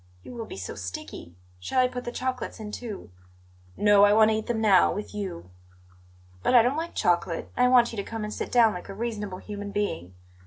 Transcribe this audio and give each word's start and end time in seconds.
You 0.23 0.33
will 0.33 0.47
be 0.47 0.57
so 0.57 0.73
sticky! 0.73 1.35
Shall 1.59 1.79
I 1.79 1.87
put 1.87 2.05
the 2.05 2.11
chocolates 2.11 2.59
in, 2.59 2.71
too?" 2.71 3.11
"No, 3.77 4.03
I 4.03 4.13
want 4.13 4.31
to 4.31 4.35
eat 4.37 4.47
them 4.47 4.59
now, 4.59 4.91
with 4.91 5.13
you." 5.13 5.51
"But 6.41 6.55
I 6.55 6.63
don't 6.63 6.75
like 6.75 6.95
chocolate, 6.95 7.51
and 7.55 7.67
I 7.67 7.69
want 7.69 7.93
you 7.93 7.97
to 7.97 8.03
come 8.09 8.23
and 8.23 8.33
sit 8.33 8.51
down 8.51 8.73
like 8.73 8.89
a 8.89 8.95
reasonable 8.95 9.37
human 9.37 9.69
being. 9.69 10.15